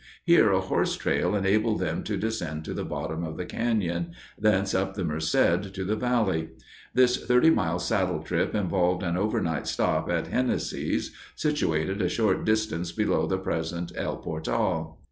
[0.23, 4.73] Here a horse trail enabled them to descend to the bottom of the canyon, thence
[4.73, 6.49] up the Merced to the valley.
[6.95, 12.91] This thirty mile saddle trip involved an overnight stop at Hennesey's, situated a short distance
[12.91, 14.97] below the present El Portal.